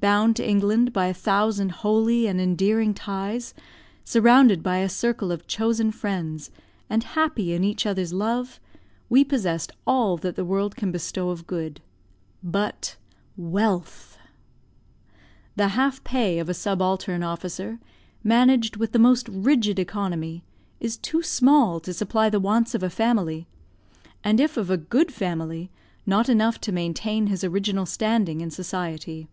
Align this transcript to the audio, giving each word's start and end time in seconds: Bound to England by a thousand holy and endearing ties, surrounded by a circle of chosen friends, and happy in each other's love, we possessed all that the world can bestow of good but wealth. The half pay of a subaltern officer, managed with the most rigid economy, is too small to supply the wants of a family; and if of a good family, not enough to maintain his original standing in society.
Bound 0.00 0.36
to 0.36 0.48
England 0.48 0.92
by 0.92 1.06
a 1.06 1.12
thousand 1.12 1.70
holy 1.72 2.28
and 2.28 2.40
endearing 2.40 2.94
ties, 2.94 3.52
surrounded 4.04 4.62
by 4.62 4.76
a 4.76 4.88
circle 4.88 5.32
of 5.32 5.48
chosen 5.48 5.90
friends, 5.90 6.52
and 6.88 7.02
happy 7.02 7.52
in 7.52 7.64
each 7.64 7.84
other's 7.84 8.12
love, 8.12 8.60
we 9.08 9.24
possessed 9.24 9.72
all 9.88 10.16
that 10.18 10.36
the 10.36 10.44
world 10.44 10.76
can 10.76 10.92
bestow 10.92 11.30
of 11.30 11.48
good 11.48 11.80
but 12.44 12.94
wealth. 13.36 14.16
The 15.56 15.66
half 15.70 16.04
pay 16.04 16.38
of 16.38 16.48
a 16.48 16.54
subaltern 16.54 17.24
officer, 17.24 17.80
managed 18.22 18.76
with 18.76 18.92
the 18.92 19.00
most 19.00 19.28
rigid 19.28 19.80
economy, 19.80 20.44
is 20.78 20.96
too 20.96 21.24
small 21.24 21.80
to 21.80 21.92
supply 21.92 22.30
the 22.30 22.38
wants 22.38 22.72
of 22.72 22.84
a 22.84 22.88
family; 22.90 23.48
and 24.22 24.38
if 24.38 24.56
of 24.56 24.70
a 24.70 24.76
good 24.76 25.12
family, 25.12 25.72
not 26.06 26.28
enough 26.28 26.60
to 26.60 26.70
maintain 26.70 27.26
his 27.26 27.42
original 27.42 27.84
standing 27.84 28.40
in 28.40 28.52
society. 28.52 29.26